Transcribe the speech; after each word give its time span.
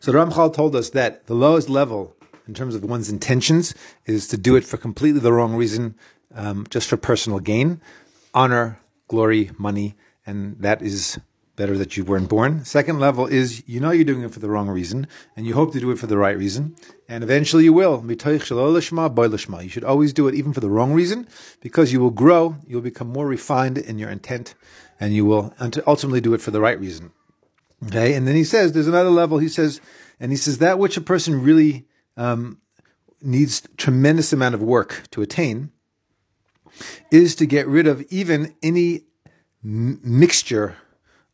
So 0.00 0.12
Ramchal 0.12 0.54
told 0.54 0.76
us 0.76 0.90
that 0.90 1.26
the 1.26 1.34
lowest 1.34 1.68
level 1.68 2.14
in 2.46 2.54
terms 2.54 2.74
of 2.74 2.84
one's 2.84 3.10
intentions 3.10 3.74
is 4.04 4.28
to 4.28 4.36
do 4.36 4.56
it 4.56 4.64
for 4.64 4.76
completely 4.76 5.20
the 5.20 5.32
wrong 5.32 5.54
reason, 5.54 5.94
um, 6.34 6.66
just 6.70 6.88
for 6.88 6.96
personal 6.96 7.40
gain, 7.40 7.80
honor, 8.34 8.78
glory, 9.08 9.50
money, 9.58 9.96
and 10.26 10.58
that 10.60 10.82
is 10.82 11.18
better 11.56 11.78
that 11.78 11.96
you 11.96 12.04
weren't 12.04 12.28
born. 12.28 12.64
Second 12.64 13.00
level 13.00 13.26
is 13.26 13.62
you 13.66 13.80
know 13.80 13.90
you're 13.90 14.04
doing 14.04 14.22
it 14.22 14.32
for 14.32 14.40
the 14.40 14.48
wrong 14.50 14.68
reason, 14.68 15.06
and 15.34 15.46
you 15.46 15.54
hope 15.54 15.72
to 15.72 15.80
do 15.80 15.90
it 15.90 15.98
for 15.98 16.06
the 16.06 16.18
right 16.18 16.36
reason, 16.36 16.76
and 17.08 17.24
eventually 17.24 17.64
you 17.64 17.72
will. 17.72 18.04
You 18.06 18.16
should 19.68 19.84
always 19.84 20.12
do 20.12 20.28
it 20.28 20.34
even 20.34 20.52
for 20.52 20.60
the 20.60 20.70
wrong 20.70 20.92
reason, 20.92 21.26
because 21.60 21.92
you 21.92 22.00
will 22.00 22.10
grow, 22.10 22.56
you'll 22.66 22.82
become 22.82 23.08
more 23.08 23.26
refined 23.26 23.78
in 23.78 23.98
your 23.98 24.10
intent, 24.10 24.54
and 25.00 25.14
you 25.14 25.24
will 25.24 25.54
ultimately 25.86 26.20
do 26.20 26.34
it 26.34 26.42
for 26.42 26.50
the 26.50 26.60
right 26.60 26.78
reason. 26.78 27.12
Okay, 27.84 28.14
and 28.14 28.26
then 28.26 28.34
he 28.34 28.44
says 28.44 28.72
there's 28.72 28.88
another 28.88 29.10
level. 29.10 29.38
He 29.38 29.48
says, 29.48 29.80
and 30.18 30.32
he 30.32 30.36
says 30.36 30.58
that 30.58 30.78
which 30.78 30.96
a 30.96 31.02
person 31.02 31.42
really 31.42 31.86
um, 32.16 32.58
needs 33.20 33.62
tremendous 33.76 34.32
amount 34.32 34.54
of 34.54 34.62
work 34.62 35.02
to 35.10 35.22
attain 35.22 35.70
is 37.10 37.34
to 37.36 37.46
get 37.46 37.66
rid 37.66 37.86
of 37.86 38.02
even 38.10 38.54
any 38.62 39.02
m- 39.64 40.00
mixture 40.02 40.76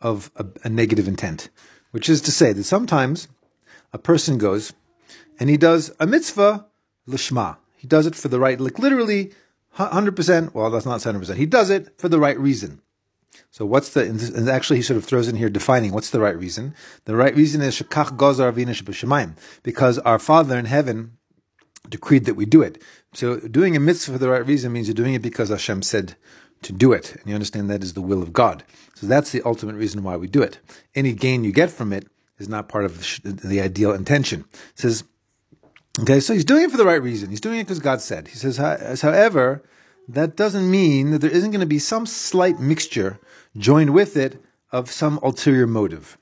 of 0.00 0.30
a, 0.36 0.46
a 0.64 0.68
negative 0.68 1.06
intent, 1.06 1.50
which 1.90 2.08
is 2.08 2.20
to 2.22 2.32
say 2.32 2.52
that 2.52 2.64
sometimes 2.64 3.28
a 3.92 3.98
person 3.98 4.38
goes 4.38 4.72
and 5.38 5.50
he 5.50 5.56
does 5.56 5.92
a 6.00 6.06
mitzvah 6.06 6.66
lishma. 7.08 7.58
He 7.76 7.86
does 7.86 8.06
it 8.06 8.14
for 8.14 8.28
the 8.28 8.40
right, 8.40 8.60
like 8.60 8.78
literally 8.78 9.32
100%. 9.76 10.54
Well, 10.54 10.70
that's 10.70 10.86
not 10.86 11.00
100%. 11.00 11.36
He 11.36 11.46
does 11.46 11.70
it 11.70 11.98
for 11.98 12.08
the 12.08 12.18
right 12.18 12.38
reason. 12.38 12.82
So 13.50 13.64
what's 13.66 13.90
the, 13.90 14.02
and 14.02 14.48
actually 14.48 14.76
he 14.76 14.82
sort 14.82 14.96
of 14.96 15.04
throws 15.04 15.28
in 15.28 15.36
here 15.36 15.48
defining 15.48 15.92
what's 15.92 16.10
the 16.10 16.20
right 16.20 16.38
reason. 16.38 16.74
The 17.04 17.16
right 17.16 17.34
reason 17.34 17.60
is 17.62 17.80
shekach 17.80 18.16
gozar 18.16 18.52
avinu 18.52 19.36
because 19.62 19.98
our 20.00 20.18
Father 20.18 20.58
in 20.58 20.66
heaven 20.66 21.18
decreed 21.88 22.24
that 22.26 22.34
we 22.34 22.46
do 22.46 22.62
it. 22.62 22.82
So 23.12 23.40
doing 23.40 23.76
a 23.76 23.80
mitzvah 23.80 24.12
for 24.12 24.18
the 24.18 24.28
right 24.28 24.46
reason 24.46 24.72
means 24.72 24.88
you're 24.88 24.94
doing 24.94 25.14
it 25.14 25.22
because 25.22 25.48
Hashem 25.48 25.82
said 25.82 26.16
to 26.62 26.72
do 26.72 26.92
it. 26.92 27.16
And 27.16 27.26
you 27.26 27.34
understand 27.34 27.70
that 27.70 27.82
is 27.82 27.94
the 27.94 28.02
will 28.02 28.22
of 28.22 28.32
God. 28.32 28.64
So 28.94 29.06
that's 29.06 29.32
the 29.32 29.42
ultimate 29.44 29.76
reason 29.76 30.02
why 30.02 30.16
we 30.16 30.26
do 30.26 30.42
it. 30.42 30.58
Any 30.94 31.12
gain 31.12 31.42
you 31.44 31.52
get 31.52 31.70
from 31.70 31.92
it 31.92 32.06
is 32.38 32.48
not 32.48 32.68
part 32.68 32.84
of 32.84 33.00
the, 33.22 33.32
the 33.32 33.60
ideal 33.60 33.92
intention. 33.92 34.44
It 34.52 34.78
says, 34.80 35.04
okay, 36.00 36.20
so 36.20 36.34
he's 36.34 36.44
doing 36.44 36.64
it 36.64 36.70
for 36.70 36.76
the 36.76 36.84
right 36.84 37.02
reason. 37.02 37.30
He's 37.30 37.40
doing 37.40 37.60
it 37.60 37.64
because 37.64 37.80
God 37.80 38.00
said. 38.00 38.28
He 38.28 38.36
says, 38.36 38.56
however, 38.58 39.62
that 40.14 40.36
doesn't 40.36 40.70
mean 40.70 41.10
that 41.10 41.20
there 41.20 41.30
isn't 41.30 41.50
going 41.50 41.60
to 41.60 41.66
be 41.66 41.78
some 41.78 42.06
slight 42.06 42.58
mixture 42.58 43.20
joined 43.56 43.94
with 43.94 44.16
it 44.16 44.42
of 44.72 44.90
some 44.90 45.18
ulterior 45.22 45.66
motive. 45.66 46.18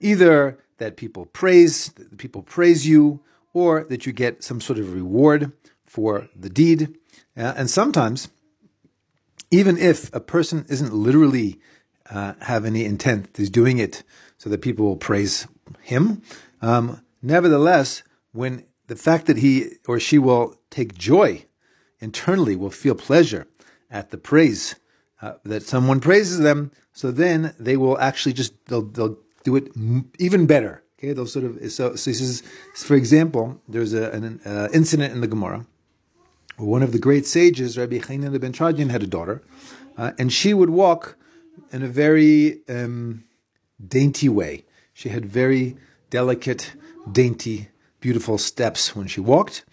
Either 0.00 0.58
that 0.78 0.96
people 0.96 1.26
praise, 1.26 1.88
that 1.92 2.18
people 2.18 2.42
praise 2.42 2.86
you, 2.86 3.20
or 3.52 3.84
that 3.84 4.06
you 4.06 4.12
get 4.12 4.42
some 4.42 4.60
sort 4.60 4.78
of 4.78 4.94
reward 4.94 5.52
for 5.84 6.28
the 6.34 6.48
deed. 6.48 6.96
Uh, 7.36 7.52
and 7.56 7.68
sometimes, 7.68 8.28
even 9.50 9.76
if 9.76 10.12
a 10.14 10.20
person 10.20 10.64
isn't 10.68 10.94
literally 10.94 11.60
uh, 12.10 12.34
have 12.40 12.64
any 12.64 12.84
intent, 12.84 13.28
he's 13.36 13.50
doing 13.50 13.78
it 13.78 14.02
so 14.38 14.48
that 14.50 14.62
people 14.62 14.86
will 14.86 14.96
praise 14.96 15.46
him. 15.80 16.22
Um, 16.60 17.04
nevertheless, 17.20 18.02
when 18.32 18.64
the 18.86 18.96
fact 18.96 19.26
that 19.26 19.38
he 19.38 19.76
or 19.86 20.00
she 20.00 20.18
will 20.18 20.56
take 20.70 20.94
joy 20.94 21.44
internally, 22.02 22.56
will 22.56 22.70
feel 22.70 22.94
pleasure 22.94 23.46
at 23.90 24.10
the 24.10 24.18
praise 24.18 24.74
uh, 25.22 25.34
that 25.44 25.62
someone 25.62 26.00
praises 26.00 26.40
them, 26.40 26.70
so 26.92 27.10
then 27.10 27.54
they 27.58 27.76
will 27.76 27.98
actually 27.98 28.32
just 28.32 28.52
they'll 28.66 28.82
they'll 28.82 29.18
do 29.44 29.56
it 29.56 29.72
even 30.18 30.46
better. 30.46 30.82
Okay, 30.98 31.12
they'll 31.12 31.26
sort 31.26 31.44
of 31.44 31.72
so, 31.72 31.94
so 31.96 32.10
he 32.10 32.14
says, 32.14 32.42
for 32.74 32.94
example, 32.94 33.60
there's 33.66 33.94
a, 33.94 34.10
an 34.10 34.40
uh, 34.44 34.68
incident 34.72 35.14
in 35.14 35.20
the 35.20 35.26
Gemara 35.26 35.66
one 36.56 36.82
of 36.82 36.92
the 36.92 36.98
great 36.98 37.26
sages, 37.26 37.78
Rabbi 37.78 37.98
Chanan 37.98 38.38
ben 38.40 38.52
Tradian, 38.52 38.90
had 38.90 39.02
a 39.02 39.06
daughter, 39.06 39.42
uh, 39.96 40.12
and 40.18 40.32
she 40.32 40.54
would 40.54 40.70
walk 40.70 41.16
in 41.72 41.82
a 41.82 41.88
very 41.88 42.60
um, 42.68 43.24
dainty 43.86 44.28
way. 44.28 44.64
She 44.92 45.08
had 45.08 45.26
very 45.26 45.76
delicate, 46.10 46.74
dainty, 47.10 47.68
beautiful 48.00 48.38
steps 48.38 48.94
when 48.94 49.06
she 49.06 49.20
walked, 49.20 49.64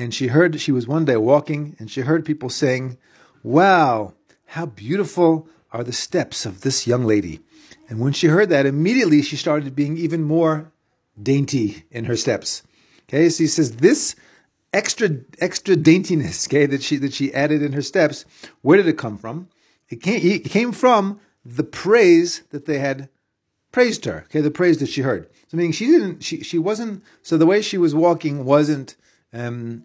and 0.00 0.14
she 0.14 0.28
heard 0.28 0.58
she 0.60 0.72
was 0.72 0.88
one 0.88 1.04
day 1.04 1.16
walking, 1.16 1.76
and 1.78 1.90
she 1.90 2.00
heard 2.00 2.24
people 2.24 2.48
saying, 2.48 2.96
"Wow, 3.42 4.14
how 4.46 4.66
beautiful 4.66 5.46
are 5.72 5.84
the 5.84 5.92
steps 5.92 6.46
of 6.46 6.62
this 6.62 6.86
young 6.86 7.04
lady." 7.04 7.40
And 7.88 8.00
when 8.00 8.12
she 8.12 8.28
heard 8.28 8.48
that, 8.48 8.66
immediately 8.66 9.20
she 9.20 9.36
started 9.36 9.76
being 9.76 9.98
even 9.98 10.22
more 10.22 10.72
dainty 11.20 11.84
in 11.90 12.04
her 12.04 12.16
steps. 12.16 12.62
Okay, 13.04 13.28
so 13.28 13.44
he 13.44 13.48
says 13.48 13.76
this 13.76 14.14
extra 14.72 15.08
extra 15.38 15.76
daintiness, 15.76 16.48
okay, 16.48 16.64
that 16.66 16.82
she 16.82 16.96
that 16.96 17.12
she 17.12 17.34
added 17.34 17.62
in 17.62 17.72
her 17.72 17.82
steps. 17.82 18.24
Where 18.62 18.78
did 18.78 18.88
it 18.88 18.96
come 18.96 19.18
from? 19.18 19.48
It 19.90 20.02
came 20.02 20.20
it 20.24 20.44
came 20.44 20.72
from 20.72 21.20
the 21.44 21.64
praise 21.64 22.42
that 22.50 22.64
they 22.64 22.78
had 22.78 23.10
praised 23.70 24.04
her. 24.06 24.24
Okay, 24.26 24.40
the 24.40 24.50
praise 24.50 24.78
that 24.78 24.88
she 24.88 25.02
heard. 25.02 25.28
So 25.48 25.56
meaning 25.56 25.72
she 25.72 25.86
didn't 25.86 26.22
she 26.22 26.42
she 26.42 26.58
wasn't 26.58 27.02
so 27.22 27.36
the 27.36 27.46
way 27.46 27.60
she 27.60 27.76
was 27.76 27.94
walking 27.94 28.44
wasn't 28.44 28.96
um, 29.32 29.84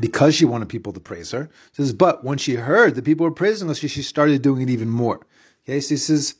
because 0.00 0.34
she 0.34 0.44
wanted 0.44 0.68
people 0.68 0.92
to 0.92 1.00
praise 1.00 1.30
her. 1.32 1.50
says, 1.72 1.92
but 1.92 2.24
when 2.24 2.38
she 2.38 2.54
heard 2.54 2.94
that 2.94 3.04
people 3.04 3.24
were 3.24 3.32
praising 3.32 3.68
her, 3.68 3.74
she, 3.74 3.88
she 3.88 4.02
started 4.02 4.42
doing 4.42 4.62
it 4.62 4.70
even 4.70 4.88
more. 4.88 5.20
Okay, 5.64 5.80
so 5.80 5.96
says 5.96 6.36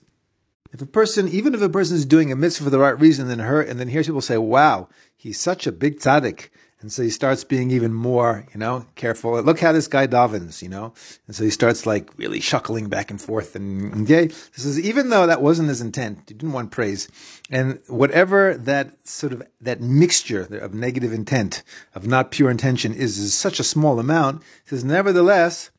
if 0.73 0.81
a 0.81 0.87
person, 0.87 1.29
even 1.29 1.55
if 1.55 1.61
a 1.61 1.69
person 1.69 1.97
is 1.97 2.07
doing 2.07 2.33
a 2.33 2.37
mitzvah 2.37 2.65
for 2.65 2.71
the 2.71 2.79
right 2.79 2.99
reason, 2.99 3.29
then 3.29 3.41
her, 3.41 3.61
and 3.61 3.79
then 3.79 3.89
hears 3.89 4.07
people 4.07 4.23
say, 4.23 4.39
"Wow, 4.39 4.89
he's 5.15 5.39
such 5.39 5.67
a 5.67 5.73
big 5.73 6.01
tzaddik," 6.01 6.49
and 6.82 6.93
so 6.93 7.03
he 7.03 7.10
starts 7.10 7.44
being 7.44 7.70
even 7.70 7.94
more, 7.94 8.44
you 8.53 8.59
know, 8.59 8.87
careful. 8.97 9.41
Look 9.41 9.60
how 9.60 9.72
this 9.72 9.87
guy 9.87 10.06
davens, 10.06 10.60
you 10.62 10.69
know, 10.69 10.93
and 11.26 11.34
so 11.34 11.44
he 11.44 11.50
starts 11.50 11.87
like 11.87 12.10
really 12.19 12.41
shuckling 12.41 12.91
back 12.91 13.10
and 13.10 13.20
forth. 13.20 13.54
And, 13.54 14.09
yeah, 14.09 14.22
this 14.22 14.65
is 14.65 14.81
even 14.81 15.09
though 15.09 15.26
that 15.26 15.41
wasn't 15.41 15.69
his 15.69 15.81
intent, 15.81 16.25
he 16.28 16.34
didn't 16.34 16.53
want 16.53 16.72
praise, 16.72 17.09
and 17.50 17.81
whatever 17.87 18.54
that 18.54 19.09
sort 19.09 19.32
of 19.32 19.42
that 19.60 19.81
mixture 19.81 20.42
of 20.60 20.75
negative 20.75 21.12
intent, 21.12 21.62
of 21.94 22.06
not 22.06 22.32
pure 22.32 22.50
intention, 22.50 22.92
is, 22.92 23.16
is 23.19 23.32
such 23.32 23.60
a 23.60 23.65
small 23.65 23.98
amount. 23.98 24.42
He 24.65 24.71
says, 24.71 24.84
nevertheless, 24.84 25.71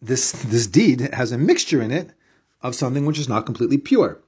this 0.00 0.32
this 0.32 0.66
deed 0.66 1.00
has 1.12 1.32
a 1.32 1.38
mixture 1.38 1.82
in 1.82 1.90
it 1.90 2.12
of 2.62 2.74
something 2.74 3.06
which 3.06 3.18
is 3.18 3.28
not 3.28 3.44
completely 3.44 3.78
pure. 3.78 4.20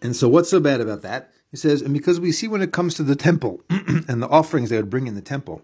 And 0.00 0.16
so, 0.16 0.28
what's 0.28 0.48
so 0.48 0.60
bad 0.60 0.80
about 0.80 1.02
that? 1.02 1.32
He 1.50 1.56
says, 1.56 1.80
and 1.80 1.94
because 1.94 2.20
we 2.20 2.32
see 2.32 2.48
when 2.48 2.62
it 2.62 2.72
comes 2.72 2.94
to 2.94 3.02
the 3.02 3.16
temple 3.16 3.62
and 3.70 4.22
the 4.22 4.28
offerings 4.28 4.70
they 4.70 4.76
would 4.76 4.90
bring 4.90 5.06
in 5.06 5.14
the 5.14 5.22
temple, 5.22 5.62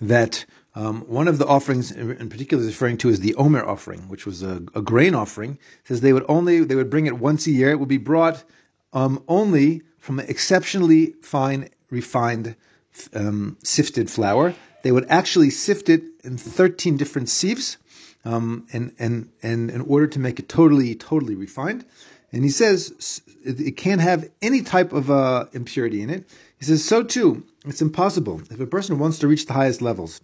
that 0.00 0.44
um, 0.74 1.00
one 1.02 1.26
of 1.26 1.38
the 1.38 1.46
offerings 1.46 1.90
in 1.90 2.28
particular 2.28 2.62
is 2.62 2.68
referring 2.68 2.98
to 2.98 3.08
is 3.08 3.20
the 3.20 3.34
Omer 3.34 3.66
offering, 3.66 4.08
which 4.08 4.26
was 4.26 4.42
a, 4.42 4.62
a 4.74 4.82
grain 4.82 5.14
offering. 5.14 5.58
says 5.84 6.00
they 6.00 6.12
would 6.12 6.24
only 6.28 6.60
they 6.60 6.76
would 6.76 6.90
bring 6.90 7.06
it 7.06 7.18
once 7.18 7.46
a 7.46 7.50
year. 7.50 7.70
It 7.70 7.80
would 7.80 7.88
be 7.88 7.98
brought 7.98 8.44
um, 8.92 9.24
only 9.26 9.82
from 9.98 10.20
an 10.20 10.26
exceptionally 10.28 11.14
fine, 11.20 11.68
refined, 11.90 12.54
um, 13.12 13.56
sifted 13.64 14.08
flour. 14.08 14.54
They 14.84 14.92
would 14.92 15.06
actually 15.08 15.50
sift 15.50 15.88
it 15.88 16.02
in 16.22 16.38
thirteen 16.38 16.96
different 16.96 17.28
sieves 17.28 17.76
um, 18.24 18.66
and, 18.72 18.94
and, 18.98 19.30
and 19.42 19.70
in 19.70 19.80
order 19.82 20.06
to 20.06 20.18
make 20.18 20.38
it 20.38 20.48
totally, 20.48 20.94
totally 20.94 21.34
refined. 21.34 21.84
And 22.32 22.44
he 22.44 22.50
says 22.50 23.22
it 23.42 23.76
can't 23.76 24.00
have 24.00 24.28
any 24.42 24.62
type 24.62 24.92
of 24.92 25.10
uh, 25.10 25.46
impurity 25.52 26.02
in 26.02 26.10
it. 26.10 26.28
He 26.58 26.64
says, 26.64 26.84
so 26.84 27.02
too, 27.02 27.44
it's 27.64 27.80
impossible. 27.80 28.42
If 28.50 28.60
a 28.60 28.66
person 28.66 28.98
wants 28.98 29.18
to 29.20 29.28
reach 29.28 29.46
the 29.46 29.54
highest 29.54 29.80
levels, 29.80 30.20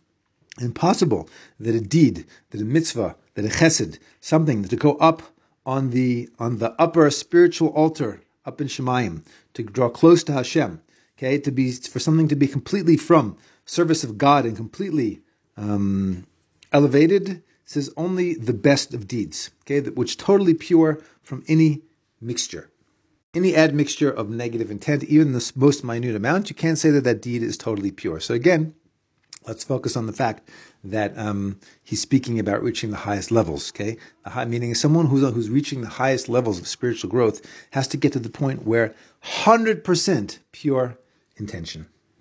impossible 0.61 1.29
that 1.59 1.75
a 1.75 1.81
deed, 1.81 2.27
that 2.51 2.61
a 2.61 2.65
mitzvah, 2.65 3.17
that 3.35 3.45
a 3.45 3.49
chesed, 3.49 3.99
something 4.21 4.65
to 4.65 4.77
go 4.77 4.95
up 4.97 5.23
on 5.65 5.91
the, 5.91 6.29
on 6.39 6.59
the 6.59 6.73
upper 6.81 7.09
spiritual 7.11 7.69
altar 7.69 8.21
up 8.45 8.61
in 8.61 8.67
Shemayim, 8.67 9.25
to 9.55 9.63
draw 9.63 9.89
close 9.89 10.23
to 10.25 10.33
Hashem, 10.33 10.83
okay, 11.17 11.39
to 11.39 11.51
be, 11.51 11.73
for 11.73 11.99
something 11.99 12.29
to 12.29 12.37
be 12.37 12.47
completely 12.47 12.99
from 12.99 13.39
service 13.65 14.05
of 14.05 14.19
God 14.19 14.45
and 14.45 14.55
completely 14.55 15.23
um, 15.57 16.27
elevated, 16.71 17.43
says 17.65 17.91
only 17.97 18.35
the 18.35 18.53
best 18.53 18.93
of 18.93 19.09
deeds, 19.09 19.51
okay, 19.63 19.81
which 19.81 20.19
totally 20.19 20.53
pure 20.53 21.01
from 21.23 21.43
any 21.49 21.81
mixture. 22.21 22.71
Any 23.35 23.57
admixture 23.57 24.11
of 24.11 24.31
negative 24.31 24.71
intent, 24.71 25.03
even 25.05 25.33
the 25.33 25.53
most 25.57 25.83
minute 25.83 26.15
amount, 26.15 26.51
you 26.51 26.57
can't 26.57 26.79
say 26.79 26.91
that 26.91 27.05
that 27.05 27.21
deed 27.21 27.43
is 27.43 27.57
totally 27.57 27.91
pure. 27.91 28.21
So 28.21 28.33
again, 28.33 28.75
let's 29.47 29.65
focus 29.65 29.97
on 29.97 30.07
the 30.07 30.13
fact 30.13 30.49
that 30.83 31.17
um, 31.19 31.59
he's 31.83 32.01
speaking 32.01 32.39
about 32.39 32.63
reaching 32.63 32.91
the 32.91 32.99
highest 32.99 33.31
levels. 33.31 33.71
Okay, 33.71 33.97
high, 34.25 34.45
meaning 34.45 34.75
someone 34.75 35.07
who's 35.07 35.23
who's 35.33 35.51
reaching 35.51 35.81
the 35.81 35.89
highest 35.89 36.29
levels 36.29 36.59
of 36.59 36.69
spiritual 36.69 37.11
growth 37.11 37.45
has 37.73 37.89
to 37.89 37.97
get 37.97 38.13
to 38.13 38.19
the 38.19 38.31
point 38.31 38.67
where 38.67 38.95
hundred 39.21 39.83
percent 39.83 40.39
pure 40.53 40.99
intention. 41.37 41.87